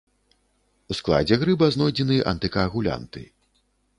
[0.93, 3.21] У складзе грыба знойдзены антыкаагулянты.